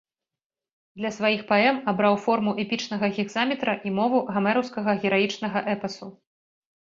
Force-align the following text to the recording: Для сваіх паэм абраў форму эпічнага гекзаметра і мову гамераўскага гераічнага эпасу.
Для 0.99 1.09
сваіх 1.17 1.41
паэм 1.51 1.75
абраў 1.91 2.15
форму 2.23 2.53
эпічнага 2.63 3.05
гекзаметра 3.17 3.73
і 3.89 3.93
мову 3.99 4.17
гамераўскага 4.37 4.91
гераічнага 5.03 5.59
эпасу. 5.77 6.07